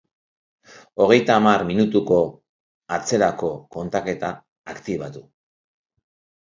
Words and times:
Hogeita 1.03 1.35
hamar 1.41 1.65
minutuko 1.73 2.17
atzerako 2.99 3.53
kontaketa 3.79 4.35
aktibatu. 4.77 5.27